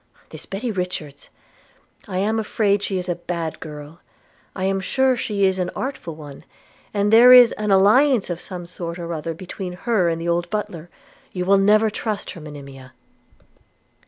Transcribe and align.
This 0.31 0.47
Betty 0.47 0.71
Richards– 0.71 1.29
I 2.07 2.17
am 2.17 2.39
afraid 2.39 2.81
she 2.81 2.97
is 2.97 3.07
a 3.07 3.13
bad 3.13 3.59
girl; 3.59 3.99
I 4.55 4.63
am 4.63 4.79
sure 4.79 5.15
she 5.15 5.45
is 5.45 5.59
an 5.59 5.69
artful 5.75 6.15
one; 6.15 6.43
and 6.91 7.13
there 7.13 7.31
is 7.33 7.51
an 7.51 7.69
alliance 7.69 8.31
of 8.31 8.41
some 8.41 8.65
sort 8.65 8.97
or 8.97 9.13
other 9.13 9.35
between 9.35 9.73
her 9.73 10.09
and 10.09 10.19
the 10.19 10.27
old 10.27 10.49
butler: 10.49 10.89
you 11.33 11.45
will 11.45 11.59
never 11.59 11.91
trust 11.91 12.31
her, 12.31 12.41
Monimia.' 12.41 12.93